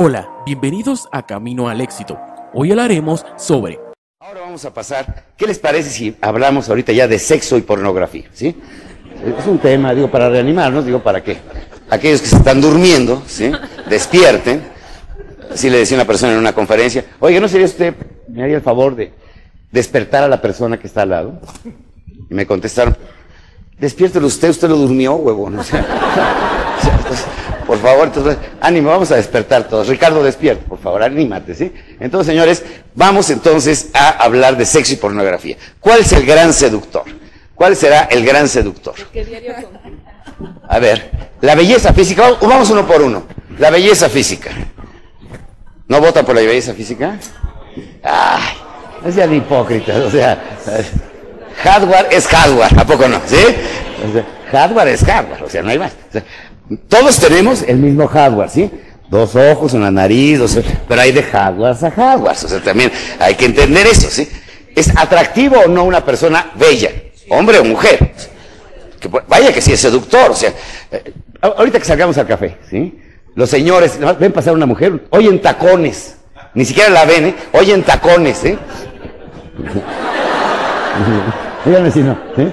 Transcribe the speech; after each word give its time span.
Hola, 0.00 0.28
bienvenidos 0.46 1.08
a 1.10 1.26
Camino 1.26 1.68
al 1.68 1.80
Éxito. 1.80 2.16
Hoy 2.54 2.70
hablaremos 2.70 3.26
sobre... 3.36 3.80
Ahora 4.20 4.42
vamos 4.42 4.64
a 4.64 4.72
pasar, 4.72 5.24
¿qué 5.36 5.44
les 5.44 5.58
parece 5.58 5.90
si 5.90 6.16
hablamos 6.20 6.68
ahorita 6.68 6.92
ya 6.92 7.08
de 7.08 7.18
sexo 7.18 7.58
y 7.58 7.62
pornografía? 7.62 8.26
¿sí? 8.32 8.54
Es 9.36 9.44
un 9.48 9.58
tema, 9.58 9.92
digo, 9.92 10.08
para 10.08 10.28
reanimarnos, 10.28 10.86
digo, 10.86 11.02
para 11.02 11.24
que 11.24 11.38
aquellos 11.90 12.20
que 12.20 12.28
se 12.28 12.36
están 12.36 12.60
durmiendo, 12.60 13.24
¿sí? 13.26 13.50
Despierten. 13.90 14.62
Así 15.52 15.68
le 15.68 15.78
decía 15.78 15.96
una 15.96 16.06
persona 16.06 16.32
en 16.32 16.38
una 16.38 16.52
conferencia, 16.52 17.04
oye, 17.18 17.40
¿no 17.40 17.48
sería 17.48 17.66
usted, 17.66 17.92
me 18.28 18.44
haría 18.44 18.54
el 18.54 18.62
favor 18.62 18.94
de 18.94 19.12
despertar 19.72 20.22
a 20.22 20.28
la 20.28 20.40
persona 20.40 20.78
que 20.78 20.86
está 20.86 21.02
al 21.02 21.08
lado? 21.08 21.40
Y 22.30 22.34
me 22.34 22.46
contestaron, 22.46 22.96
despiértelo 23.80 24.28
usted, 24.28 24.50
usted 24.50 24.68
lo 24.68 24.76
durmió, 24.76 25.14
huevón. 25.16 25.58
O 25.58 25.64
sea, 25.64 25.84
por 27.68 27.78
favor, 27.80 28.06
entonces, 28.06 28.38
ánimo, 28.62 28.88
vamos 28.88 29.10
a 29.12 29.16
despertar 29.16 29.68
todos. 29.68 29.88
Ricardo, 29.88 30.24
despierta, 30.24 30.64
por 30.66 30.78
favor, 30.78 31.02
anímate, 31.02 31.54
¿sí? 31.54 31.70
Entonces, 32.00 32.32
señores, 32.32 32.64
vamos 32.94 33.28
entonces 33.28 33.90
a 33.92 34.08
hablar 34.24 34.56
de 34.56 34.64
sexo 34.64 34.94
y 34.94 34.96
pornografía. 34.96 35.58
¿Cuál 35.78 36.00
es 36.00 36.10
el 36.12 36.24
gran 36.24 36.54
seductor? 36.54 37.04
¿Cuál 37.54 37.76
será 37.76 38.04
el 38.04 38.24
gran 38.24 38.48
seductor? 38.48 38.94
A 40.66 40.78
ver, 40.78 41.10
la 41.42 41.54
belleza 41.54 41.92
física, 41.92 42.30
vamos 42.40 42.70
uno 42.70 42.86
por 42.86 43.02
uno. 43.02 43.24
La 43.58 43.68
belleza 43.68 44.08
física. 44.08 44.50
¿No 45.88 46.00
votan 46.00 46.24
por 46.24 46.36
la 46.36 46.40
belleza 46.40 46.72
física? 46.72 47.18
Ay, 48.02 48.54
no 49.04 49.12
sean 49.12 49.34
hipócritas, 49.34 49.94
o 49.94 50.10
sea, 50.10 50.42
hardware 51.62 52.06
es 52.12 52.26
hardware, 52.26 52.78
¿a 52.78 52.86
poco 52.86 53.06
no? 53.08 53.20
¿Sí? 53.26 53.44
O 54.08 54.12
sea, 54.14 54.24
hardware 54.52 54.88
es 54.88 55.04
hardware, 55.04 55.42
o 55.42 55.50
sea, 55.50 55.62
no 55.62 55.68
hay 55.68 55.78
más. 55.78 55.92
O 55.92 56.12
sea, 56.12 56.24
todos 56.88 57.18
tenemos 57.18 57.62
el 57.62 57.78
mismo 57.78 58.06
hardware, 58.06 58.50
¿sí? 58.50 58.70
Dos 59.08 59.34
ojos, 59.36 59.72
una 59.72 59.90
nariz, 59.90 60.38
sea, 60.50 60.62
pero 60.86 61.00
hay 61.00 61.12
de 61.12 61.22
hardware 61.22 61.76
a 61.82 61.90
hardware, 61.90 62.32
o 62.32 62.48
sea, 62.48 62.60
también 62.60 62.92
hay 63.18 63.34
que 63.34 63.46
entender 63.46 63.86
eso, 63.86 64.08
¿sí? 64.10 64.28
¿Es 64.74 64.94
atractivo 64.96 65.56
o 65.64 65.68
no 65.68 65.84
una 65.84 66.04
persona 66.04 66.52
bella, 66.54 66.90
hombre 67.30 67.58
o 67.58 67.64
mujer? 67.64 68.12
Vaya 69.28 69.52
que 69.52 69.62
sí 69.62 69.72
es 69.72 69.80
seductor, 69.80 70.30
o 70.30 70.34
sea, 70.34 70.52
eh, 70.92 71.12
ahorita 71.40 71.78
que 71.78 71.84
salgamos 71.84 72.18
al 72.18 72.26
café, 72.26 72.58
¿sí? 72.68 73.00
Los 73.34 73.48
señores, 73.48 73.98
ven 74.18 74.32
pasar 74.32 74.52
una 74.52 74.66
mujer, 74.66 75.04
oyen 75.10 75.40
tacones, 75.40 76.16
ni 76.54 76.64
siquiera 76.64 76.90
la 76.90 77.04
ven, 77.04 77.26
¿eh? 77.26 77.34
Oyen 77.52 77.82
tacones, 77.82 78.44
¿eh? 78.44 78.58
Díganme 81.64 81.90
si 81.90 82.00
no, 82.00 82.18
¿sí? 82.36 82.52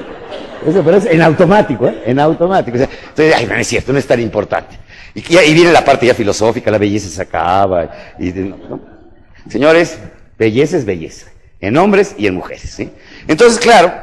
Eso, 0.66 0.84
pero 0.84 0.98
es 0.98 1.06
en 1.06 1.22
automático, 1.22 1.88
¿eh? 1.88 2.04
En 2.06 2.20
automático. 2.20 2.78
Entonces, 2.78 3.36
ay, 3.36 3.46
no 3.46 3.56
es 3.56 3.68
cierto, 3.68 3.94
no 3.94 4.00
es 4.00 4.08
tan 4.08 4.20
importante. 4.20 4.78
Y, 5.14 5.22
viene 5.54 5.72
la 5.72 5.86
parte 5.86 6.06
ya 6.06 6.14
filosófica, 6.14 6.70
la 6.70 6.78
belleza 6.78 7.08
se 7.08 7.22
acaba. 7.22 7.90
No, 8.20 8.58
no. 8.70 8.82
Señores, 9.50 9.98
belleza 10.38 10.78
es 10.78 10.86
belleza. 10.86 11.28
En 11.62 11.78
hombres 11.78 12.16
y 12.18 12.28
en 12.28 12.36
mujeres, 12.36 12.70
¿sí? 12.70 12.92
Entonces, 13.28 13.60
claro, 13.60 13.94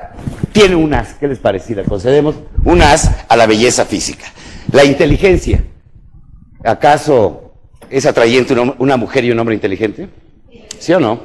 tiene 0.52 0.74
un 0.74 0.94
as. 0.94 1.14
¿Qué 1.14 1.28
les 1.28 1.38
parece 1.38 1.74
concedemos? 1.84 2.36
Un 2.64 2.80
as 2.80 3.10
a 3.28 3.36
la 3.36 3.46
belleza 3.46 3.84
física. 3.84 4.24
La 4.72 4.84
inteligencia. 4.84 5.62
¿Acaso 6.64 7.52
es 7.90 8.06
atrayente 8.06 8.54
una 8.78 8.96
mujer 8.96 9.24
y 9.24 9.30
un 9.30 9.38
hombre 9.38 9.54
inteligente? 9.54 10.08
¿Sí 10.78 10.92
o 10.94 11.00
no? 11.00 11.20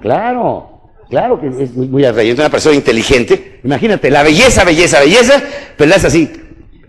Claro. 0.00 0.75
Claro 1.08 1.40
que 1.40 1.46
es 1.46 1.72
muy, 1.72 1.86
muy 1.86 2.04
atrayente, 2.04 2.42
una 2.42 2.50
persona 2.50 2.74
inteligente. 2.74 3.60
Imagínate, 3.62 4.10
la 4.10 4.22
belleza, 4.22 4.64
belleza, 4.64 5.00
belleza, 5.00 5.42
pero 5.76 5.90
la 5.90 5.96
es 5.96 6.04
así. 6.04 6.30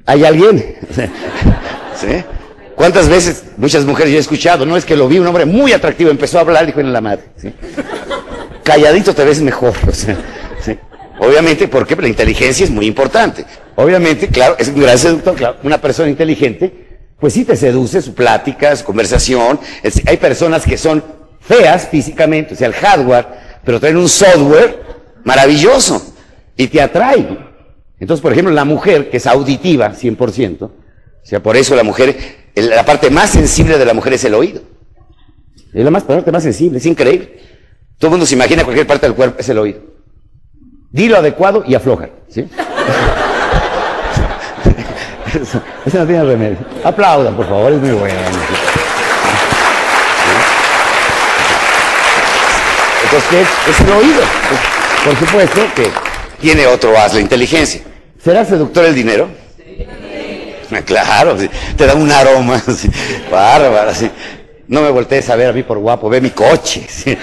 ¿Hay 0.06 0.24
alguien? 0.24 0.76
¿Sí? 1.96 2.24
¿Cuántas 2.76 3.10
veces, 3.10 3.44
muchas 3.58 3.86
mujeres 3.86 4.12
yo 4.12 4.18
he 4.18 4.22
escuchado, 4.22 4.66
no 4.66 4.78
es 4.78 4.86
que 4.86 4.96
lo 4.96 5.08
vi 5.08 5.20
un 5.20 5.28
hombre 5.28 5.46
muy 5.46 5.74
atractivo, 5.74 6.12
empezó 6.12 6.38
a 6.38 6.42
hablar, 6.42 6.66
dijo 6.66 6.80
en 6.80 6.94
la 6.94 7.02
madre. 7.02 7.24
¿sí? 7.36 7.52
Calladito 8.64 9.14
te 9.14 9.24
ves 9.24 9.42
mejor. 9.42 9.74
O 9.88 9.92
sea, 9.92 10.16
¿sí? 10.62 10.78
Obviamente, 11.20 11.68
porque 11.68 11.96
la 11.96 12.08
inteligencia 12.08 12.64
es 12.64 12.70
muy 12.70 12.86
importante. 12.86 13.46
Obviamente, 13.76 14.28
claro, 14.28 14.56
es 14.60 14.68
un 14.68 14.82
gran 14.82 14.98
seductor, 14.98 15.36
claro, 15.36 15.58
una 15.64 15.80
persona 15.80 16.10
inteligente, 16.10 16.88
pues 17.20 17.34
sí 17.34 17.46
te 17.46 17.56
seduce 17.56 18.02
su 18.02 18.14
plática, 18.14 18.76
su 18.76 18.86
conversación. 18.86 19.60
Hay 20.06 20.18
personas 20.18 20.64
que 20.64 20.78
son 20.78 21.04
feas 21.40 21.88
físicamente, 21.90 22.54
o 22.54 22.58
sea, 22.58 22.68
el 22.68 22.74
hardware 22.74 23.47
pero 23.68 23.80
traen 23.82 23.98
un 23.98 24.08
software 24.08 24.82
maravilloso 25.26 26.02
y 26.56 26.68
te 26.68 26.82
atrae. 26.82 27.38
Entonces, 28.00 28.22
por 28.22 28.32
ejemplo, 28.32 28.54
la 28.54 28.64
mujer, 28.64 29.10
que 29.10 29.18
es 29.18 29.28
auditiva 29.28 29.92
100%, 29.92 30.62
o 30.62 30.72
sea, 31.22 31.44
por 31.44 31.58
eso 31.58 31.76
la 31.76 31.84
mujer, 31.84 32.16
la 32.56 32.86
parte 32.86 33.10
más 33.10 33.32
sensible 33.32 33.78
de 33.78 33.84
la 33.84 33.94
mujer 33.94 34.14
es 34.14 34.24
el 34.24 34.36
oído. 34.36 34.62
Es 35.74 35.84
la 35.84 35.92
más, 35.92 36.04
parte 36.04 36.32
más 36.32 36.44
sensible, 36.44 36.78
es 36.78 36.86
increíble. 36.86 37.42
Todo 37.98 38.08
el 38.08 38.12
mundo 38.12 38.26
se 38.26 38.36
imagina 38.36 38.64
cualquier 38.64 38.88
parte 38.88 39.06
del 39.06 39.18
cuerpo, 39.18 39.38
es 39.38 39.50
el 39.50 39.58
oído. 39.58 39.82
Dilo 40.90 41.18
adecuado 41.18 41.66
y 41.68 41.76
afloja. 41.76 42.08
¿sí? 42.30 42.48
eso, 45.42 45.62
eso, 45.86 45.98
no 45.98 46.06
tiene 46.06 46.24
remedio. 46.24 46.60
Aplaudan, 46.86 47.36
por 47.36 47.50
favor, 47.50 47.74
es 47.74 47.82
muy 47.82 47.92
bueno. 47.92 48.16
Entonces, 53.18 53.48
¿qué 53.66 53.72
es? 53.72 53.80
el 53.80 53.92
oído. 53.92 54.22
Por 55.04 55.18
supuesto 55.18 55.62
que 55.76 55.90
tiene 56.40 56.68
otro 56.68 56.96
as, 56.96 57.16
la 57.16 57.22
inteligencia. 57.22 57.82
¿Será 58.24 58.46
seductor 58.46 58.86
el 58.86 58.94
dinero? 58.94 59.28
Claro, 60.86 61.36
te 61.76 61.88
da 61.88 61.96
un 61.96 62.12
aroma, 62.12 62.62
bárbaro. 63.32 63.92
No 64.68 64.82
me 64.82 64.92
voltees 64.92 65.30
a 65.32 65.36
ver 65.36 65.50
a 65.50 65.54
mí 65.54 65.64
por 65.64 65.80
guapo, 65.80 66.10
ve 66.10 66.22
mi 66.22 66.32
coche. 66.32 66.86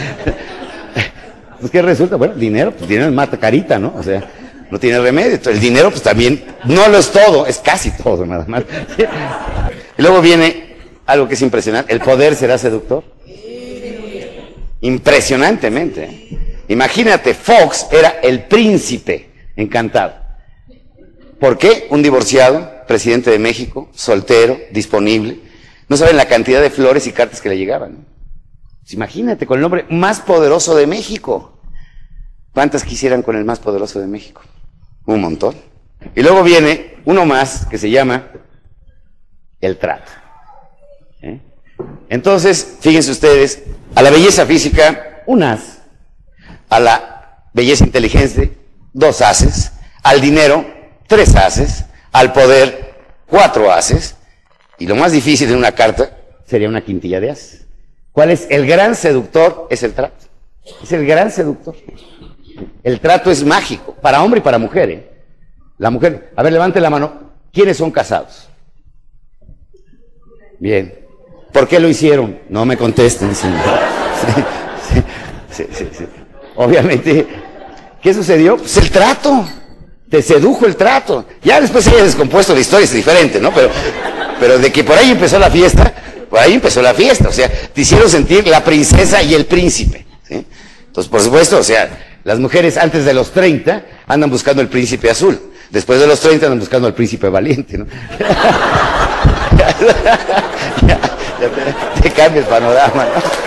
Pues, 1.60 1.72
¿qué 1.72 1.81
resulta? 1.81 2.16
Bueno, 2.16 2.34
dinero, 2.34 2.72
pues 2.72 2.87
dinero 2.87 3.10
mata 3.10 3.38
carita, 3.38 3.78
¿no? 3.78 3.94
O 3.97 4.03
sea, 4.03 4.22
no 4.71 4.78
tiene 4.78 4.99
remedio. 4.99 5.41
El 5.47 5.60
dinero, 5.60 5.88
pues 5.88 6.03
también, 6.03 6.44
no 6.65 6.88
lo 6.88 6.99
es 6.99 7.10
todo, 7.10 7.47
es 7.47 7.56
casi 7.56 7.91
todo, 7.93 8.27
nada 8.27 8.44
más. 8.47 8.65
Y 9.97 10.03
luego 10.03 10.21
viene 10.21 10.77
algo 11.06 11.27
que 11.27 11.34
es 11.34 11.41
impresionante, 11.41 11.91
¿el 11.91 12.00
poder 12.00 12.34
será 12.34 12.59
seductor? 12.59 13.03
Impresionantemente. 14.84 16.28
Imagínate, 16.69 17.33
Fox 17.33 17.87
era 17.91 18.21
el 18.22 18.45
príncipe 18.45 19.31
encantado. 19.56 20.15
¿Por 21.41 21.56
qué? 21.56 21.87
Un 21.89 22.03
divorciado, 22.03 22.84
presidente 22.87 23.31
de 23.31 23.39
México, 23.39 23.89
soltero, 23.95 24.59
disponible. 24.72 25.41
No 25.89 25.97
saben 25.97 26.19
la 26.19 26.28
cantidad 26.28 26.61
de 26.61 26.69
flores 26.69 27.06
y 27.06 27.12
cartas 27.12 27.41
que 27.41 27.49
le 27.49 27.56
llegaban. 27.56 28.05
Pues 28.83 28.93
imagínate, 28.93 29.47
con 29.47 29.59
el 29.59 29.65
hombre 29.65 29.87
más 29.89 30.21
poderoso 30.21 30.77
de 30.77 30.87
México. 30.87 31.62
¿Cuántas 32.53 32.84
quisieran 32.84 33.22
con 33.22 33.37
el 33.37 33.45
más 33.47 33.61
poderoso 33.61 34.01
de 34.01 34.06
México? 34.06 34.43
Un 35.06 35.22
montón. 35.22 35.55
Y 36.15 36.22
luego 36.22 36.43
viene 36.43 36.97
uno 37.06 37.25
más 37.25 37.65
que 37.65 37.78
se 37.78 37.89
llama 37.89 38.28
el 39.62 39.78
trato. 39.78 40.12
¿Eh? 41.22 41.41
Entonces, 42.14 42.76
fíjense 42.78 43.10
ustedes, 43.10 43.64
a 43.92 44.00
la 44.00 44.08
belleza 44.08 44.47
física, 44.47 45.25
un 45.26 45.42
as. 45.42 45.82
A 46.69 46.78
la 46.78 47.48
belleza 47.52 47.82
inteligente, 47.82 48.56
dos 48.92 49.20
haces. 49.20 49.72
Al 50.04 50.20
dinero, 50.20 50.64
tres 51.08 51.34
haces. 51.34 51.86
Al 52.12 52.32
poder, 52.32 52.94
cuatro 53.26 53.72
haces. 53.72 54.14
Y 54.78 54.86
lo 54.86 54.94
más 54.94 55.10
difícil 55.10 55.50
en 55.50 55.56
una 55.56 55.72
carta 55.72 56.16
sería 56.47 56.69
una 56.69 56.84
quintilla 56.84 57.19
de 57.19 57.32
haces. 57.32 57.66
¿Cuál 58.12 58.30
es 58.30 58.47
el 58.48 58.64
gran 58.64 58.94
seductor? 58.94 59.66
Es 59.69 59.82
el 59.82 59.92
trato. 59.92 60.24
Es 60.84 60.92
el 60.92 61.04
gran 61.04 61.32
seductor. 61.32 61.74
El 62.84 63.00
trato 63.00 63.32
es 63.32 63.42
mágico, 63.42 63.92
para 64.00 64.22
hombre 64.22 64.38
y 64.38 64.42
para 64.44 64.58
mujer. 64.58 64.88
¿eh? 64.88 65.10
La 65.78 65.91
mujer, 65.91 66.30
a 66.36 66.44
ver, 66.44 66.53
levante 66.53 66.80
la 66.80 66.91
mano. 66.91 67.33
¿Quiénes 67.53 67.77
son 67.77 67.91
casados? 67.91 68.48
Bien. 70.60 71.03
¿Por 71.54 71.68
qué 71.68 71.78
lo 71.78 71.89
hicieron? 71.89 72.41
No 72.48 72.65
me 72.66 72.77
contesten, 72.77 73.34
señor. 73.34 73.60
Sí, 75.56 75.65
sí, 75.72 75.89
sí, 75.97 76.04
Obviamente, 76.56 77.28
¿qué 78.03 78.12
sucedió? 78.12 78.56
Pues 78.56 78.77
el 78.77 78.91
trato. 78.91 79.48
Te 80.10 80.21
sedujo 80.21 80.66
el 80.66 80.74
trato. 80.74 81.27
Ya 81.45 81.60
después 81.60 81.84
se 81.84 81.92
haya 81.92 82.03
descompuesto 82.03 82.54
la 82.54 82.59
historia, 82.59 82.86
es 82.86 82.92
diferente, 82.92 83.39
¿no? 83.39 83.54
Pero, 83.54 83.71
pero 84.41 84.59
de 84.59 84.72
que 84.72 84.83
por 84.83 84.98
ahí 84.98 85.12
empezó 85.12 85.39
la 85.39 85.48
fiesta, 85.48 85.95
por 86.28 86.41
ahí 86.41 86.54
empezó 86.54 86.83
la 86.83 86.92
fiesta. 86.92 87.28
O 87.28 87.33
sea, 87.33 87.48
te 87.48 87.83
hicieron 87.83 88.10
sentir 88.10 88.48
la 88.48 88.65
princesa 88.65 89.22
y 89.22 89.33
el 89.33 89.47
príncipe. 89.47 90.04
Entonces, 90.28 91.09
por 91.09 91.21
supuesto, 91.21 91.59
o 91.59 91.62
sea, 91.62 92.18
las 92.24 92.41
mujeres 92.41 92.77
antes 92.77 93.04
de 93.04 93.15
los 93.15 93.30
30 93.30 93.84
andan 94.09 94.28
buscando 94.28 94.60
el 94.60 94.66
príncipe 94.66 95.09
azul. 95.09 95.41
Después 95.71 96.01
de 96.01 96.09
los 96.09 96.18
30 96.18 96.47
andan 96.47 96.59
buscando 96.59 96.89
al 96.89 96.95
príncipe 96.95 97.28
valiente, 97.28 97.78
¿no? 97.78 97.86
te, 101.48 102.00
te, 102.02 102.10
cambia 102.10 102.46
panorama, 102.46 103.04
¿no? 103.04 103.44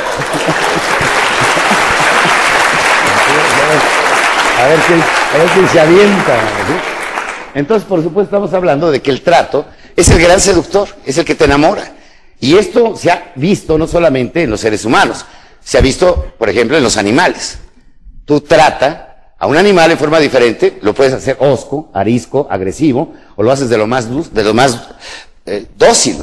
A 4.57 4.67
ver 4.67 4.79
quién, 4.87 5.01
a 5.01 5.37
ver 5.37 5.69
se 5.71 5.79
avienta. 5.79 6.39
Entonces, 7.53 7.87
por 7.87 8.03
supuesto, 8.03 8.35
estamos 8.35 8.53
hablando 8.53 8.91
de 8.91 9.01
que 9.01 9.11
el 9.11 9.21
trato 9.21 9.65
es 9.95 10.09
el 10.09 10.21
gran 10.21 10.39
seductor, 10.39 10.87
es 11.05 11.17
el 11.17 11.25
que 11.25 11.35
te 11.35 11.45
enamora. 11.45 11.91
Y 12.39 12.55
esto 12.55 12.95
se 12.95 13.11
ha 13.11 13.31
visto 13.35 13.77
no 13.77 13.87
solamente 13.87 14.43
en 14.43 14.51
los 14.51 14.61
seres 14.61 14.85
humanos, 14.85 15.25
se 15.63 15.77
ha 15.77 15.81
visto, 15.81 16.33
por 16.37 16.49
ejemplo, 16.49 16.77
en 16.77 16.83
los 16.83 16.97
animales. 16.97 17.59
Tú 18.25 18.41
trata 18.41 19.33
a 19.39 19.47
un 19.47 19.57
animal 19.57 19.91
en 19.91 19.97
forma 19.97 20.19
diferente, 20.19 20.79
lo 20.81 20.93
puedes 20.93 21.13
hacer 21.13 21.37
osco, 21.39 21.89
arisco, 21.93 22.47
agresivo, 22.49 23.13
o 23.35 23.43
lo 23.43 23.51
haces 23.51 23.69
de 23.69 23.77
lo 23.77 23.87
más, 23.87 24.07
de 24.33 24.43
lo 24.43 24.53
más 24.53 24.79
eh, 25.45 25.65
dócil. 25.75 26.17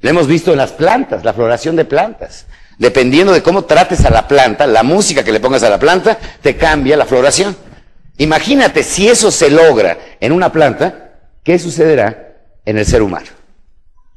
Lo 0.00 0.10
hemos 0.10 0.26
visto 0.26 0.52
en 0.52 0.58
las 0.58 0.72
plantas, 0.72 1.24
la 1.24 1.32
floración 1.32 1.76
de 1.76 1.84
plantas. 1.84 2.46
Dependiendo 2.78 3.32
de 3.32 3.42
cómo 3.42 3.64
trates 3.64 4.04
a 4.04 4.10
la 4.10 4.26
planta, 4.26 4.66
la 4.66 4.82
música 4.82 5.22
que 5.22 5.32
le 5.32 5.40
pongas 5.40 5.62
a 5.62 5.68
la 5.68 5.78
planta, 5.78 6.18
te 6.40 6.56
cambia 6.56 6.96
la 6.96 7.04
floración. 7.04 7.54
Imagínate 8.16 8.82
si 8.82 9.08
eso 9.08 9.30
se 9.30 9.50
logra 9.50 9.98
en 10.18 10.32
una 10.32 10.50
planta, 10.50 11.12
¿qué 11.42 11.58
sucederá 11.58 12.36
en 12.64 12.78
el 12.78 12.86
ser 12.86 13.02
humano? 13.02 13.26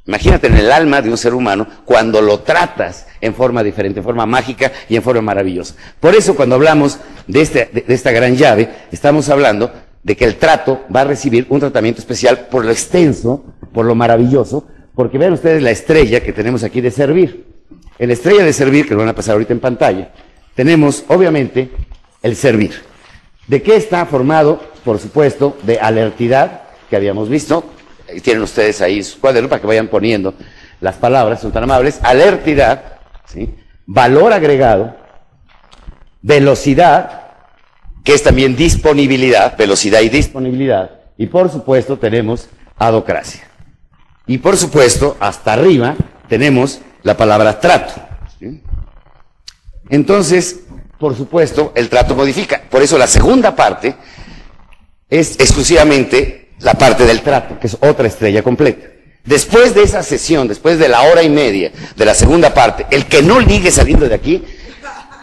Imagínate 0.05 0.47
en 0.47 0.57
el 0.57 0.71
alma 0.71 1.01
de 1.01 1.09
un 1.09 1.17
ser 1.17 1.33
humano 1.33 1.65
cuando 1.85 2.21
lo 2.21 2.41
tratas 2.41 3.07
en 3.21 3.33
forma 3.33 3.63
diferente, 3.63 3.99
en 3.99 4.03
forma 4.03 4.25
mágica 4.25 4.71
y 4.89 4.97
en 4.97 5.03
forma 5.03 5.21
maravillosa. 5.21 5.75
Por 5.99 6.13
eso 6.13 6.35
cuando 6.35 6.55
hablamos 6.55 6.99
de, 7.27 7.41
este, 7.41 7.69
de, 7.73 7.93
esta 7.93 8.11
gran 8.11 8.35
llave, 8.35 8.69
estamos 8.91 9.29
hablando 9.29 9.71
de 10.03 10.17
que 10.17 10.25
el 10.25 10.35
trato 10.35 10.83
va 10.93 11.01
a 11.01 11.05
recibir 11.05 11.47
un 11.49 11.61
tratamiento 11.61 12.01
especial 12.01 12.47
por 12.51 12.65
lo 12.65 12.71
extenso, 12.71 13.45
por 13.73 13.85
lo 13.85 13.95
maravilloso, 13.95 14.67
porque 14.95 15.17
vean 15.17 15.33
ustedes 15.33 15.61
la 15.61 15.71
estrella 15.71 16.21
que 16.21 16.33
tenemos 16.33 16.63
aquí 16.63 16.81
de 16.81 16.91
servir. 16.91 17.45
En 17.99 18.07
la 18.07 18.13
estrella 18.13 18.43
de 18.43 18.53
servir, 18.53 18.87
que 18.87 18.93
lo 18.93 18.99
van 18.99 19.09
a 19.09 19.15
pasar 19.15 19.33
ahorita 19.33 19.53
en 19.53 19.59
pantalla, 19.59 20.11
tenemos 20.55 21.03
obviamente 21.07 21.69
el 22.21 22.35
servir. 22.35 22.73
¿De 23.47 23.61
qué 23.61 23.75
está 23.75 24.05
formado? 24.05 24.61
Por 24.83 24.99
supuesto, 24.99 25.57
de 25.63 25.79
alertidad, 25.79 26.61
que 26.89 26.95
habíamos 26.95 27.29
visto, 27.29 27.63
tienen 28.21 28.43
ustedes 28.43 28.81
ahí 28.81 29.03
su 29.03 29.19
cuaderno 29.19 29.49
para 29.49 29.61
que 29.61 29.67
vayan 29.67 29.87
poniendo 29.87 30.33
las 30.81 30.95
palabras, 30.95 31.41
son 31.41 31.51
tan 31.51 31.63
amables, 31.63 31.99
alertidad, 32.03 32.99
¿sí? 33.25 33.55
valor 33.85 34.33
agregado, 34.33 34.95
velocidad, 36.21 37.21
que 38.03 38.13
es 38.13 38.21
también 38.21 38.55
disponibilidad, 38.55 39.57
velocidad 39.57 40.01
y 40.01 40.09
disponibilidad, 40.09 40.91
y 41.17 41.27
por 41.27 41.49
supuesto 41.49 41.97
tenemos 41.97 42.49
adocracia. 42.77 43.52
Y 44.27 44.37
por 44.37 44.57
supuesto, 44.57 45.17
hasta 45.19 45.53
arriba 45.53 45.95
tenemos 46.29 46.79
la 47.03 47.17
palabra 47.17 47.59
trato. 47.59 47.93
Entonces, 49.89 50.61
por 50.97 51.15
supuesto, 51.15 51.73
el 51.75 51.89
trato 51.89 52.15
modifica. 52.15 52.61
Por 52.69 52.81
eso 52.81 52.97
la 52.97 53.07
segunda 53.07 53.55
parte 53.55 53.95
es 55.09 55.39
exclusivamente 55.39 56.51
la 56.59 56.73
parte 56.75 57.05
del 57.05 57.21
trato, 57.21 57.59
que 57.59 57.67
es 57.67 57.77
otra 57.81 58.07
estrella 58.07 58.41
completa. 58.41 58.87
Después 59.25 59.73
de 59.73 59.83
esa 59.83 60.03
sesión, 60.03 60.47
después 60.47 60.79
de 60.79 60.89
la 60.89 61.01
hora 61.03 61.23
y 61.23 61.29
media 61.29 61.71
de 61.95 62.05
la 62.05 62.13
segunda 62.13 62.53
parte, 62.53 62.85
el 62.89 63.05
que 63.05 63.21
no 63.21 63.39
ligue 63.39 63.71
saliendo 63.71 64.07
de 64.07 64.15
aquí, 64.15 64.43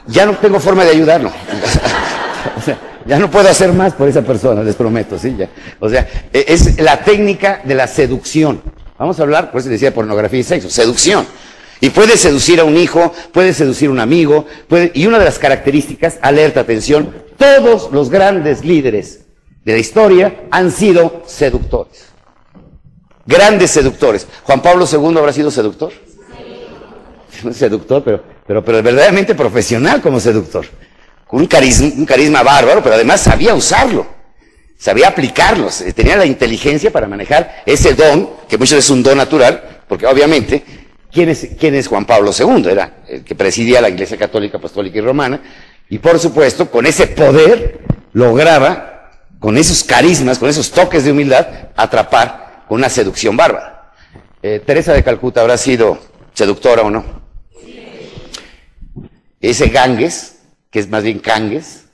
ya 0.06 0.26
no 0.26 0.36
tengo 0.36 0.60
forma 0.60 0.84
de 0.84 0.90
ayudarlo. 0.90 1.30
o 2.56 2.60
sea, 2.62 2.78
ya 3.06 3.18
no 3.18 3.30
puedo 3.30 3.48
hacer 3.48 3.72
más 3.72 3.92
por 3.94 4.08
esa 4.08 4.22
persona, 4.22 4.62
les 4.62 4.74
prometo, 4.74 5.18
sí, 5.18 5.34
ya. 5.38 5.48
O 5.80 5.88
sea, 5.88 6.06
e, 6.32 6.44
es 6.48 6.80
la 6.80 7.02
técnica 7.02 7.60
de 7.64 7.74
la 7.74 7.86
seducción. 7.86 8.62
Vamos 9.00 9.18
a 9.18 9.22
hablar, 9.22 9.50
por 9.50 9.62
eso 9.62 9.70
decía 9.70 9.94
pornografía 9.94 10.40
y 10.40 10.42
sexo, 10.42 10.68
seducción. 10.68 11.26
Y 11.80 11.88
puede 11.88 12.18
seducir 12.18 12.60
a 12.60 12.64
un 12.64 12.76
hijo, 12.76 13.14
puede 13.32 13.54
seducir 13.54 13.88
a 13.88 13.92
un 13.92 13.98
amigo, 13.98 14.44
puede, 14.68 14.92
y 14.94 15.06
una 15.06 15.18
de 15.18 15.24
las 15.24 15.38
características, 15.38 16.18
alerta, 16.20 16.60
atención, 16.60 17.10
todos 17.38 17.90
los 17.92 18.10
grandes 18.10 18.62
líderes 18.62 19.20
de 19.64 19.72
la 19.72 19.78
historia 19.78 20.42
han 20.50 20.70
sido 20.70 21.22
seductores. 21.24 22.08
Grandes 23.24 23.70
seductores. 23.70 24.26
Juan 24.42 24.60
Pablo 24.60 24.86
II 24.86 25.16
habrá 25.16 25.32
sido 25.32 25.50
seductor. 25.50 25.92
Sí. 27.30 27.52
Seductor, 27.54 28.04
pero, 28.04 28.22
pero, 28.46 28.62
pero 28.62 28.82
verdaderamente 28.82 29.34
profesional 29.34 30.02
como 30.02 30.20
seductor. 30.20 30.66
Con 31.26 31.40
un 31.40 31.46
carisma, 31.46 31.88
un 31.96 32.04
carisma 32.04 32.42
bárbaro, 32.42 32.82
pero 32.82 32.96
además 32.96 33.22
sabía 33.22 33.54
usarlo. 33.54 34.19
Sabía 34.80 35.08
aplicarlo. 35.08 35.68
Tenía 35.94 36.16
la 36.16 36.24
inteligencia 36.24 36.90
para 36.90 37.06
manejar 37.06 37.62
ese 37.66 37.92
don, 37.92 38.30
que 38.48 38.56
muchas 38.56 38.76
veces 38.76 38.86
es 38.86 38.90
un 38.90 39.02
don 39.02 39.18
natural, 39.18 39.82
porque 39.86 40.06
obviamente, 40.06 40.64
¿quién 41.12 41.28
es, 41.28 41.48
quién 41.58 41.74
es 41.74 41.86
Juan 41.86 42.06
Pablo 42.06 42.30
II? 42.32 42.66
Era 42.66 43.02
el 43.06 43.22
que 43.22 43.34
presidía 43.34 43.82
la 43.82 43.90
Iglesia 43.90 44.16
Católica, 44.16 44.56
Apostólica 44.56 44.96
y 44.96 45.02
Romana. 45.02 45.38
Y 45.90 45.98
por 45.98 46.18
supuesto, 46.18 46.70
con 46.70 46.86
ese 46.86 47.08
poder 47.08 47.80
lograba 48.14 49.10
con 49.38 49.58
esos 49.58 49.84
carismas, 49.84 50.38
con 50.38 50.48
esos 50.48 50.70
toques 50.70 51.04
de 51.04 51.12
humildad, 51.12 51.46
atrapar 51.76 52.64
con 52.66 52.78
una 52.78 52.88
seducción 52.88 53.36
bárbara. 53.36 53.92
Eh, 54.42 54.62
Teresa 54.64 54.94
de 54.94 55.04
Calcuta 55.04 55.42
habrá 55.42 55.58
sido 55.58 55.98
seductora 56.32 56.80
o 56.80 56.90
no. 56.90 57.04
Ese 59.42 59.68
Ganges, 59.68 60.38
que 60.70 60.78
es 60.78 60.88
más 60.88 61.02
bien 61.02 61.18
Cangues. 61.18 61.84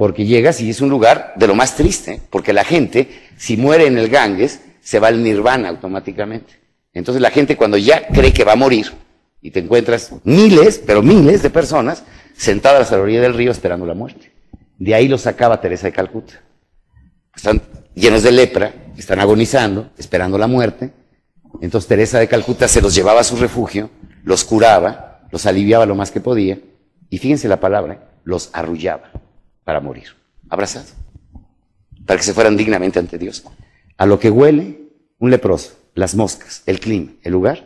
Porque 0.00 0.24
llegas 0.24 0.62
y 0.62 0.70
es 0.70 0.80
un 0.80 0.88
lugar 0.88 1.34
de 1.36 1.46
lo 1.46 1.54
más 1.54 1.76
triste, 1.76 2.22
porque 2.30 2.54
la 2.54 2.64
gente, 2.64 3.10
si 3.36 3.58
muere 3.58 3.86
en 3.86 3.98
el 3.98 4.08
Ganges, 4.08 4.62
se 4.80 4.98
va 4.98 5.08
al 5.08 5.22
nirvana 5.22 5.68
automáticamente. 5.68 6.54
Entonces 6.94 7.20
la 7.20 7.28
gente 7.28 7.54
cuando 7.54 7.76
ya 7.76 8.08
cree 8.08 8.32
que 8.32 8.44
va 8.44 8.52
a 8.52 8.56
morir, 8.56 8.90
y 9.42 9.50
te 9.50 9.60
encuentras 9.60 10.14
miles, 10.24 10.80
pero 10.86 11.02
miles 11.02 11.42
de 11.42 11.50
personas 11.50 12.02
sentadas 12.34 12.90
a 12.90 12.96
la 12.96 13.02
orilla 13.02 13.20
del 13.20 13.34
río 13.34 13.50
esperando 13.50 13.84
la 13.84 13.92
muerte. 13.92 14.32
De 14.78 14.94
ahí 14.94 15.06
lo 15.06 15.18
sacaba 15.18 15.60
Teresa 15.60 15.88
de 15.88 15.92
Calcuta. 15.92 16.40
Están 17.36 17.60
llenos 17.94 18.22
de 18.22 18.32
lepra, 18.32 18.72
están 18.96 19.20
agonizando, 19.20 19.90
esperando 19.98 20.38
la 20.38 20.46
muerte. 20.46 20.92
Entonces 21.60 21.86
Teresa 21.86 22.18
de 22.18 22.26
Calcuta 22.26 22.68
se 22.68 22.80
los 22.80 22.94
llevaba 22.94 23.20
a 23.20 23.24
su 23.24 23.36
refugio, 23.36 23.90
los 24.24 24.44
curaba, 24.44 25.28
los 25.30 25.44
aliviaba 25.44 25.84
lo 25.84 25.94
más 25.94 26.10
que 26.10 26.22
podía, 26.22 26.58
y 27.10 27.18
fíjense 27.18 27.48
la 27.48 27.60
palabra, 27.60 28.12
los 28.24 28.48
arrullaba 28.54 29.10
para 29.70 29.78
morir, 29.78 30.08
abrazados, 30.48 30.94
para 32.04 32.18
que 32.18 32.24
se 32.24 32.34
fueran 32.34 32.56
dignamente 32.56 32.98
ante 32.98 33.18
Dios. 33.18 33.44
A 33.98 34.04
lo 34.04 34.18
que 34.18 34.28
huele 34.28 34.80
un 35.20 35.30
leproso, 35.30 35.78
las 35.94 36.16
moscas, 36.16 36.64
el 36.66 36.80
clima, 36.80 37.12
el 37.22 37.30
lugar. 37.30 37.64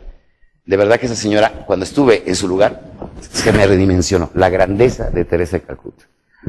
De 0.67 0.77
verdad 0.77 0.99
que 0.99 1.07
esa 1.07 1.15
señora, 1.15 1.65
cuando 1.65 1.83
estuve 1.83 2.21
en 2.27 2.35
su 2.35 2.47
lugar, 2.47 2.91
se 3.31 3.51
me 3.51 3.65
redimensionó 3.65 4.29
la 4.35 4.49
grandeza 4.49 5.09
de 5.09 5.25
Teresa 5.25 5.57
de 5.57 5.63
Calcuta. 5.63 6.05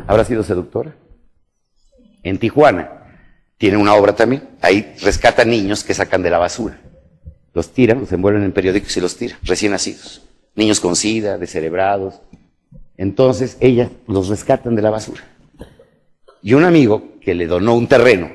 ¿Habrá 0.06 0.26
sido 0.26 0.42
seductora? 0.42 0.94
En 2.22 2.36
Tijuana 2.36 2.90
tiene 3.56 3.78
una 3.78 3.94
obra 3.94 4.14
también. 4.14 4.46
Ahí 4.60 4.94
rescata 5.00 5.42
niños 5.46 5.84
que 5.84 5.94
sacan 5.94 6.22
de 6.22 6.28
la 6.28 6.36
basura. 6.36 6.78
Los 7.54 7.72
tiran, 7.72 8.00
los 8.00 8.12
envuelven 8.12 8.42
en 8.42 8.52
periódicos 8.52 8.94
y 8.98 9.00
los 9.00 9.16
tiran, 9.16 9.38
recién 9.42 9.72
nacidos. 9.72 10.20
Niños 10.54 10.80
con 10.80 10.96
sida, 10.96 11.38
descerebrados. 11.38 12.20
Entonces 12.98 13.56
ella 13.60 13.90
los 14.06 14.28
rescatan 14.28 14.76
de 14.76 14.82
la 14.82 14.90
basura. 14.90 15.22
Y 16.46 16.54
un 16.54 16.62
amigo 16.62 17.18
que 17.20 17.34
le 17.34 17.48
donó 17.48 17.74
un 17.74 17.88
terreno, 17.88 18.30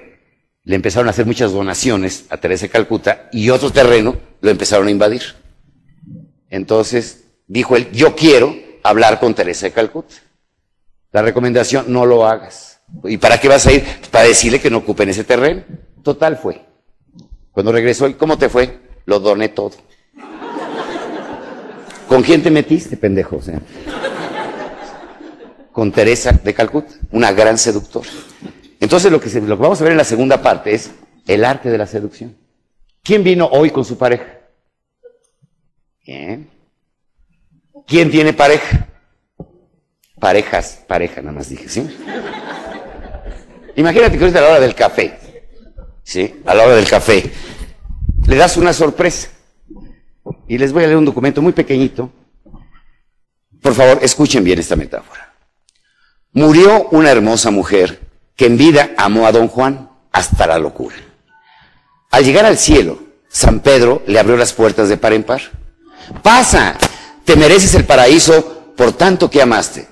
le 0.66 0.76
empezaron 0.76 1.08
a 1.08 1.12
hacer 1.12 1.26
muchas 1.26 1.54
donaciones 1.54 2.26
a 2.30 2.36
Teresa 2.36 2.66
de 2.66 2.70
Calcuta 2.70 3.30
y 3.32 3.50
otro 3.52 3.72
terreno 3.72 4.18
lo 4.42 4.52
empezaron 4.52 4.90
a 4.90 4.92
invadir. 4.92 5.22
Entonces 6.50 7.24
dijo 7.48 7.78
él, 7.78 7.90
yo 7.94 8.14
quiero 8.14 8.54
hablar 8.84 9.18
con 9.22 9.34
Teresa 9.34 9.68
de 9.68 9.72
Calcuta. 9.72 10.14
La 11.14 11.22
recomendación, 11.22 11.86
no 11.88 12.06
lo 12.06 12.28
hagas. 12.28 12.82
¿Y 13.06 13.16
para 13.16 13.40
qué 13.40 13.48
vas 13.48 13.66
a 13.66 13.72
ir? 13.72 13.86
Para 14.12 14.26
decirle 14.26 14.60
que 14.60 14.70
no 14.70 14.80
ocupen 14.80 15.08
ese 15.08 15.24
terreno. 15.24 15.64
Total 16.04 16.36
fue. 16.36 16.66
Cuando 17.54 17.72
regresó, 17.72 18.10
¿y 18.10 18.16
cómo 18.16 18.38
te 18.38 18.50
fue? 18.50 18.78
Lo 19.06 19.22
doné 19.22 19.48
todo. 19.48 19.78
¿Con 22.10 22.24
quién 22.24 22.44
te 22.44 22.52
metiste, 22.52 22.98
pendejo? 22.98 23.38
O 23.38 23.42
sea, 23.42 23.62
con 25.72 25.92
Teresa 25.92 26.32
de 26.32 26.54
Calcuta, 26.54 26.94
una 27.12 27.32
gran 27.32 27.58
seductora. 27.58 28.10
Entonces 28.80 29.12
lo 29.12 29.20
que, 29.20 29.40
vamos 29.40 29.80
a 29.80 29.84
ver 29.84 29.92
en 29.92 29.98
la 29.98 30.04
segunda 30.04 30.42
parte 30.42 30.74
es 30.74 30.92
el 31.28 31.46
arte 31.46 31.70
de 31.70 31.78
la 31.78 31.88
seducción. 31.88 32.36
¿Quién 33.04 33.24
vino 33.24 33.48
hoy 33.48 33.72
con 33.72 33.86
su 33.86 33.98
pareja? 33.98 34.40
¿Quién 36.04 36.50
tiene 38.12 38.34
pareja? 38.34 38.88
Parejas, 40.20 40.84
pareja, 40.88 41.22
nada 41.22 41.34
más 41.34 41.50
dije, 41.50 41.68
¿sí? 41.68 41.88
Imagínate 43.76 44.18
que 44.18 44.24
ahorita 44.24 44.40
a 44.40 44.42
la 44.42 44.50
hora 44.50 44.60
del 44.60 44.76
café, 44.76 45.18
¿sí? 46.04 46.42
A 46.46 46.54
la 46.54 46.64
hora 46.64 46.76
del 46.76 46.88
café, 46.88 47.32
le 48.28 48.36
das 48.36 48.58
una 48.58 48.74
sorpresa. 48.74 49.30
Y 50.48 50.58
les 50.58 50.74
voy 50.74 50.84
a 50.84 50.88
leer 50.88 50.98
un 50.98 51.06
documento 51.06 51.42
muy 51.42 51.54
pequeñito. 51.54 52.12
Por 53.62 53.74
favor, 53.74 54.00
escuchen 54.02 54.44
bien 54.44 54.60
esta 54.60 54.76
metáfora. 54.76 55.21
Murió 56.34 56.88
una 56.92 57.12
hermosa 57.12 57.52
mujer 57.52 58.02
que 58.36 58.46
en 58.46 58.58
vida 58.58 58.92
amó 58.98 59.28
a 59.28 59.32
don 59.32 59.48
Juan 59.48 59.90
hasta 60.12 60.48
la 60.48 60.60
locura. 60.60 60.96
Al 62.10 62.24
llegar 62.24 62.46
al 62.46 62.58
cielo, 62.58 63.00
San 63.30 63.60
Pedro 63.60 64.02
le 64.08 64.20
abrió 64.20 64.38
las 64.38 64.54
puertas 64.54 64.90
de 64.90 64.98
par 64.98 65.14
en 65.14 65.24
par. 65.24 65.42
Pasa, 66.22 66.76
te 67.26 67.36
mereces 67.36 67.74
el 67.76 67.86
paraíso 67.86 68.74
por 68.76 68.94
tanto 68.94 69.30
que 69.30 69.42
amaste. 69.42 69.88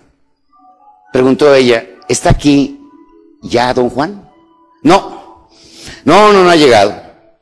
Preguntó 1.11 1.53
ella, 1.53 1.85
¿está 2.07 2.31
aquí 2.31 2.79
ya 3.41 3.73
don 3.73 3.89
Juan? 3.89 4.29
No, 4.83 5.47
no, 6.05 6.33
no, 6.33 6.43
no 6.43 6.49
ha 6.49 6.55
llegado. 6.55 6.95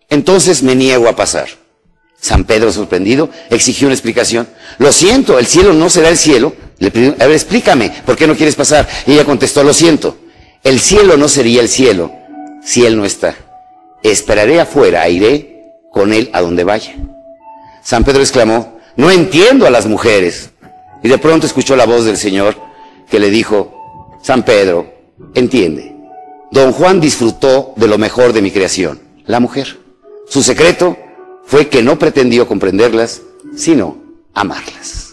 Entonces 0.09 0.63
me 0.63 0.75
niego 0.75 1.07
a 1.07 1.15
pasar. 1.15 1.47
San 2.19 2.45
Pedro, 2.45 2.71
sorprendido, 2.71 3.29
exigió 3.49 3.87
una 3.87 3.95
explicación. 3.95 4.47
Lo 4.79 4.91
siento, 4.91 5.37
el 5.37 5.45
cielo 5.45 5.73
no 5.73 5.89
será 5.89 6.09
el 6.09 6.17
cielo. 6.17 6.53
Le 6.79 6.91
pidió, 6.91 7.15
a 7.19 7.25
ver, 7.25 7.31
explícame, 7.31 7.91
¿por 8.05 8.15
qué 8.15 8.27
no 8.27 8.35
quieres 8.35 8.55
pasar? 8.55 8.87
Y 9.05 9.13
ella 9.13 9.25
contestó, 9.25 9.63
lo 9.63 9.73
siento, 9.73 10.17
el 10.63 10.79
cielo 10.79 11.17
no 11.17 11.27
sería 11.27 11.61
el 11.61 11.69
cielo 11.69 12.11
si 12.63 12.85
él 12.85 12.97
no 12.97 13.05
está. 13.05 13.35
Esperaré 14.03 14.59
afuera, 14.59 15.07
iré 15.09 15.73
con 15.91 16.13
él 16.13 16.29
a 16.33 16.41
donde 16.41 16.63
vaya. 16.63 16.95
San 17.83 18.03
Pedro 18.03 18.21
exclamó, 18.21 18.77
no 18.95 19.09
entiendo 19.09 19.65
a 19.65 19.69
las 19.69 19.85
mujeres. 19.85 20.51
Y 21.03 21.07
de 21.07 21.17
pronto 21.17 21.47
escuchó 21.47 21.75
la 21.75 21.85
voz 21.85 22.05
del 22.05 22.17
Señor 22.17 22.55
que 23.09 23.19
le 23.19 23.29
dijo, 23.29 24.17
San 24.21 24.43
Pedro, 24.43 24.93
entiende, 25.35 25.95
don 26.51 26.73
Juan 26.73 26.99
disfrutó 26.99 27.73
de 27.77 27.87
lo 27.87 27.97
mejor 27.97 28.33
de 28.33 28.41
mi 28.41 28.51
creación, 28.51 28.99
la 29.25 29.39
mujer. 29.39 29.79
Su 30.27 30.43
secreto 30.43 30.97
fue 31.45 31.69
que 31.69 31.81
no 31.81 31.97
pretendió 31.97 32.47
comprenderlas, 32.47 33.21
sino 33.55 33.97
amarlas. 34.33 35.06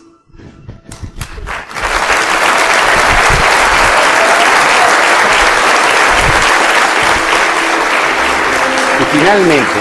Finalmente, 9.19 9.81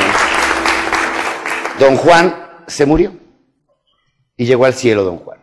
don 1.80 1.98
Juan 1.98 2.36
se 2.68 2.86
murió 2.86 3.14
y 4.38 4.46
llegó 4.46 4.66
al 4.66 4.74
cielo 4.74 5.04
don 5.04 5.18
Juan. 5.18 5.40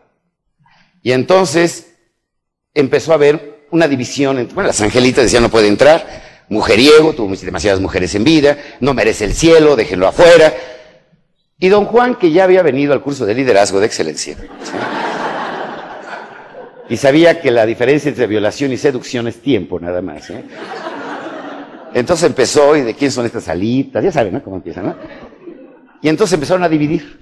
Y 1.01 1.11
entonces 1.11 1.93
empezó 2.73 3.11
a 3.11 3.15
haber 3.15 3.67
una 3.71 3.87
división 3.87 4.39
entre, 4.39 4.55
bueno, 4.55 4.67
las 4.67 4.81
angelitas 4.81 5.23
decían 5.23 5.43
no 5.43 5.49
puede 5.49 5.67
entrar, 5.67 6.05
mujeriego, 6.49 7.13
tuvo 7.13 7.35
demasiadas 7.35 7.79
mujeres 7.79 8.15
en 8.15 8.23
vida, 8.23 8.57
no 8.79 8.93
merece 8.93 9.25
el 9.25 9.33
cielo, 9.33 9.75
déjenlo 9.75 10.07
afuera. 10.07 10.53
Y 11.59 11.69
don 11.69 11.85
Juan, 11.85 12.15
que 12.15 12.31
ya 12.31 12.45
había 12.45 12.61
venido 12.63 12.93
al 12.93 13.01
curso 13.01 13.25
de 13.25 13.35
liderazgo 13.35 13.79
de 13.79 13.85
excelencia, 13.85 14.35
y 16.89 16.97
sabía 16.97 17.39
que 17.39 17.51
la 17.51 17.65
diferencia 17.65 18.09
entre 18.09 18.27
violación 18.27 18.71
y 18.73 18.77
seducción 18.77 19.27
es 19.27 19.41
tiempo 19.41 19.79
nada 19.79 20.01
más. 20.01 20.29
¿eh? 20.29 20.43
Entonces 21.93 22.27
empezó, 22.27 22.75
¿y 22.75 22.81
de 22.81 22.93
quién 22.93 23.11
son 23.11 23.25
estas 23.25 23.47
alitas? 23.47 24.03
Ya 24.03 24.11
saben, 24.11 24.33
¿no? 24.33 24.43
Cómo 24.43 24.57
empiezan, 24.57 24.85
¿no? 24.85 24.95
Y 26.01 26.09
entonces 26.09 26.33
empezaron 26.33 26.63
a 26.63 26.69
dividir. 26.69 27.21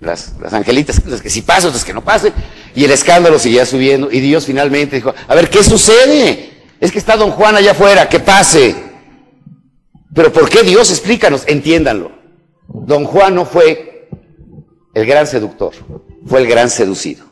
Las, 0.00 0.34
las 0.38 0.52
angelitas, 0.52 1.02
las 1.06 1.22
que 1.22 1.30
sí 1.30 1.40
pasan, 1.40 1.72
las 1.72 1.84
que 1.84 1.94
no 1.94 2.04
pasen. 2.04 2.32
Y 2.74 2.84
el 2.84 2.90
escándalo 2.90 3.38
seguía 3.38 3.64
subiendo. 3.64 4.10
Y 4.10 4.20
Dios 4.20 4.44
finalmente 4.44 4.96
dijo, 4.96 5.14
a 5.26 5.34
ver, 5.34 5.48
¿qué 5.48 5.62
sucede? 5.62 6.50
Es 6.80 6.92
que 6.92 6.98
está 6.98 7.16
don 7.16 7.30
Juan 7.30 7.56
allá 7.56 7.70
afuera, 7.70 8.08
que 8.08 8.20
pase. 8.20 8.74
Pero 10.14 10.32
¿por 10.32 10.48
qué 10.48 10.62
Dios? 10.62 10.90
Explícanos, 10.90 11.44
entiéndanlo. 11.46 12.12
Don 12.68 13.04
Juan 13.04 13.34
no 13.34 13.46
fue 13.46 14.08
el 14.94 15.06
gran 15.06 15.26
seductor, 15.26 15.72
fue 16.26 16.40
el 16.40 16.46
gran 16.46 16.68
seducido. 16.70 17.26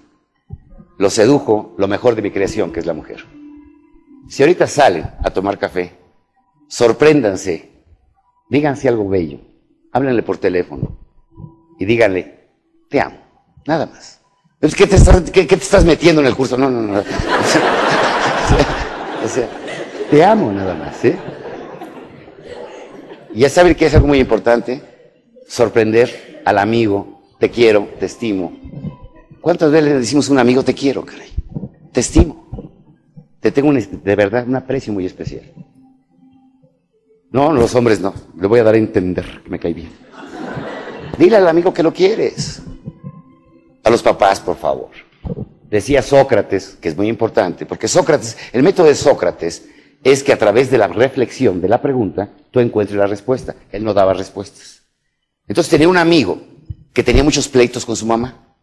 Lo 0.98 1.10
sedujo 1.10 1.74
lo 1.76 1.88
mejor 1.88 2.14
de 2.14 2.22
mi 2.22 2.30
creación, 2.30 2.72
que 2.72 2.80
es 2.80 2.86
la 2.86 2.94
mujer. 2.94 3.24
Si 4.28 4.42
ahorita 4.42 4.66
salen 4.66 5.10
a 5.22 5.30
tomar 5.30 5.58
café, 5.58 5.92
sorpréndanse, 6.68 7.70
díganse 8.48 8.88
algo 8.88 9.08
bello, 9.08 9.40
háblenle 9.92 10.22
por 10.22 10.38
teléfono 10.38 10.98
y 11.78 11.84
díganle, 11.84 12.48
te 12.88 13.00
amo, 13.00 13.18
nada 13.66 13.86
más. 13.86 14.20
¿Qué 14.60 14.86
te, 14.86 14.96
estás, 14.96 15.30
qué, 15.30 15.44
te 15.44 15.54
estás 15.54 15.84
metiendo 15.84 16.20
en 16.22 16.28
el 16.28 16.34
curso? 16.34 16.56
No, 16.56 16.70
no, 16.70 16.82
no. 16.82 17.02
O 19.24 19.28
sea, 19.28 19.48
te 20.08 20.24
amo 20.24 20.52
nada 20.52 20.74
más. 20.74 21.04
¿eh? 21.04 21.16
Y 23.34 23.40
ya 23.40 23.48
saben 23.48 23.74
que 23.74 23.86
es 23.86 23.94
algo 23.94 24.06
muy 24.06 24.20
importante, 24.20 24.80
sorprender 25.48 26.42
al 26.44 26.58
amigo, 26.58 27.22
te 27.40 27.50
quiero, 27.50 27.88
te 27.98 28.06
estimo. 28.06 28.52
¿Cuántas 29.40 29.70
veces 29.70 29.88
le 29.88 29.94
decimos 29.98 30.28
a 30.28 30.32
un 30.32 30.38
amigo, 30.38 30.62
te 30.62 30.74
quiero, 30.74 31.04
caray? 31.04 31.30
Te 31.92 32.00
estimo. 32.00 32.46
Te 33.40 33.50
tengo 33.50 33.72
de 33.72 34.16
verdad 34.16 34.46
un 34.46 34.56
aprecio 34.56 34.92
muy 34.92 35.06
especial. 35.06 35.52
No, 37.36 37.52
los 37.52 37.74
hombres 37.74 38.00
no. 38.00 38.14
Le 38.40 38.46
voy 38.46 38.60
a 38.60 38.64
dar 38.64 38.76
a 38.76 38.78
entender 38.78 39.42
que 39.44 39.50
me 39.50 39.58
cae 39.58 39.74
bien. 39.74 39.90
Dile 41.18 41.36
al 41.36 41.46
amigo 41.46 41.70
que 41.70 41.82
lo 41.82 41.92
quieres. 41.92 42.62
A 43.84 43.90
los 43.90 44.02
papás, 44.02 44.40
por 44.40 44.56
favor. 44.56 44.88
Decía 45.68 46.00
Sócrates, 46.00 46.78
que 46.80 46.88
es 46.88 46.96
muy 46.96 47.08
importante, 47.08 47.66
porque 47.66 47.88
Sócrates, 47.88 48.38
el 48.54 48.62
método 48.62 48.86
de 48.86 48.94
Sócrates 48.94 49.66
es 50.02 50.22
que 50.22 50.32
a 50.32 50.38
través 50.38 50.70
de 50.70 50.78
la 50.78 50.88
reflexión 50.88 51.60
de 51.60 51.68
la 51.68 51.82
pregunta, 51.82 52.30
tú 52.50 52.60
encuentres 52.60 52.98
la 52.98 53.06
respuesta. 53.06 53.54
Él 53.70 53.84
no 53.84 53.92
daba 53.92 54.14
respuestas. 54.14 54.84
Entonces 55.46 55.70
tenía 55.70 55.90
un 55.90 55.98
amigo 55.98 56.40
que 56.94 57.02
tenía 57.02 57.22
muchos 57.22 57.48
pleitos 57.48 57.84
con 57.84 57.96
su 57.96 58.06
mamá. 58.06 58.56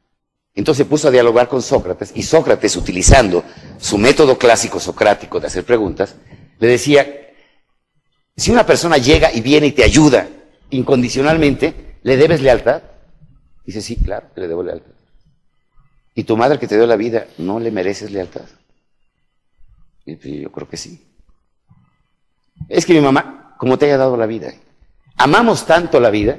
Entonces 0.55 0.83
se 0.83 0.89
puso 0.89 1.09
a 1.09 1.11
dialogar 1.11 1.47
con 1.47 1.61
Sócrates 1.61 2.11
y 2.15 2.23
Sócrates, 2.23 2.75
utilizando 2.75 3.43
su 3.77 3.99
método 3.99 4.35
clásico 4.39 4.79
socrático 4.79 5.39
de 5.39 5.45
hacer 5.45 5.63
preguntas, 5.63 6.15
le 6.57 6.67
decía, 6.67 7.22
si 8.35 8.51
una 8.51 8.65
persona 8.65 8.97
llega 8.97 9.31
y 9.31 9.41
viene 9.41 9.67
y 9.67 9.71
te 9.71 9.83
ayuda 9.83 10.27
incondicionalmente, 10.71 11.97
¿le 12.03 12.17
debes 12.17 12.41
lealtad? 12.41 12.81
Dice, 13.65 13.81
sí, 13.81 13.97
claro, 13.97 14.27
le 14.35 14.47
debo 14.47 14.63
lealtad. 14.63 14.91
¿Y 16.15 16.23
tu 16.23 16.35
madre 16.37 16.59
que 16.59 16.67
te 16.67 16.75
dio 16.75 16.85
la 16.85 16.95
vida, 16.95 17.27
no 17.37 17.59
le 17.59 17.71
mereces 17.71 18.11
lealtad? 18.11 18.45
Y 20.05 20.41
yo 20.41 20.51
creo 20.51 20.67
que 20.67 20.77
sí. 20.77 21.01
Es 22.69 22.85
que 22.85 22.93
mi 22.93 23.01
mamá, 23.01 23.55
como 23.57 23.77
te 23.77 23.85
haya 23.85 23.97
dado 23.97 24.17
la 24.17 24.25
vida, 24.25 24.53
amamos 25.15 25.65
tanto 25.65 25.99
la 25.99 26.09
vida, 26.09 26.37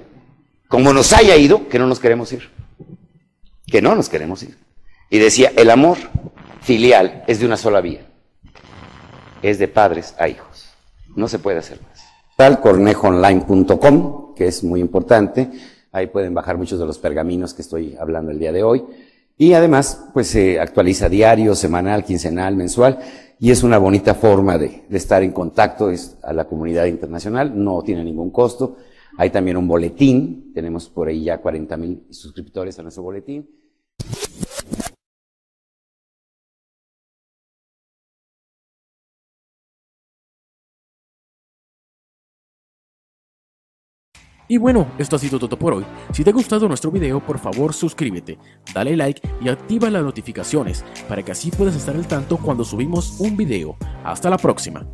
como 0.68 0.92
nos 0.92 1.12
haya 1.12 1.36
ido, 1.36 1.68
que 1.68 1.78
no 1.78 1.86
nos 1.86 2.00
queremos 2.00 2.32
ir. 2.32 2.50
Que 3.66 3.80
no 3.80 3.94
nos 3.94 4.08
queremos 4.08 4.42
ir. 4.42 4.58
Y 5.10 5.18
decía, 5.18 5.52
el 5.56 5.70
amor 5.70 5.98
filial 6.60 7.24
es 7.26 7.40
de 7.40 7.46
una 7.46 7.56
sola 7.56 7.80
vía. 7.80 8.06
Es 9.42 9.58
de 9.58 9.68
padres 9.68 10.14
a 10.18 10.28
hijos. 10.28 10.53
No 11.16 11.28
se 11.28 11.38
puede 11.38 11.58
hacer 11.58 11.80
más. 11.82 12.02
Talcornejoonline.com, 12.36 14.34
que 14.34 14.46
es 14.46 14.64
muy 14.64 14.80
importante. 14.80 15.50
Ahí 15.92 16.08
pueden 16.08 16.34
bajar 16.34 16.58
muchos 16.58 16.78
de 16.80 16.86
los 16.86 16.98
pergaminos 16.98 17.54
que 17.54 17.62
estoy 17.62 17.96
hablando 17.98 18.32
el 18.32 18.38
día 18.38 18.52
de 18.52 18.62
hoy. 18.64 18.84
Y 19.36 19.52
además, 19.52 20.08
pues 20.12 20.28
se 20.28 20.60
actualiza 20.60 21.08
diario, 21.08 21.54
semanal, 21.54 22.04
quincenal, 22.04 22.56
mensual. 22.56 22.98
Y 23.38 23.50
es 23.50 23.62
una 23.62 23.78
bonita 23.78 24.14
forma 24.14 24.58
de, 24.58 24.84
de 24.88 24.96
estar 24.96 25.22
en 25.22 25.32
contacto 25.32 25.90
a 26.22 26.32
la 26.32 26.44
comunidad 26.46 26.86
internacional. 26.86 27.52
No 27.54 27.82
tiene 27.82 28.04
ningún 28.04 28.30
costo. 28.30 28.76
Hay 29.16 29.30
también 29.30 29.56
un 29.56 29.68
boletín. 29.68 30.52
Tenemos 30.52 30.88
por 30.88 31.08
ahí 31.08 31.24
ya 31.24 31.38
40 31.38 31.76
mil 31.76 32.06
suscriptores 32.10 32.78
a 32.78 32.82
nuestro 32.82 33.02
boletín. 33.02 33.48
Y 44.54 44.56
bueno, 44.56 44.86
esto 44.98 45.16
ha 45.16 45.18
sido 45.18 45.40
todo 45.40 45.58
por 45.58 45.72
hoy. 45.72 45.84
Si 46.12 46.22
te 46.22 46.30
ha 46.30 46.32
gustado 46.32 46.68
nuestro 46.68 46.92
video, 46.92 47.18
por 47.18 47.40
favor 47.40 47.74
suscríbete, 47.74 48.38
dale 48.72 48.96
like 48.96 49.20
y 49.42 49.48
activa 49.48 49.90
las 49.90 50.04
notificaciones 50.04 50.84
para 51.08 51.24
que 51.24 51.32
así 51.32 51.50
puedas 51.50 51.74
estar 51.74 51.96
al 51.96 52.06
tanto 52.06 52.36
cuando 52.36 52.64
subimos 52.64 53.18
un 53.18 53.36
video. 53.36 53.76
Hasta 54.04 54.30
la 54.30 54.38
próxima. 54.38 54.86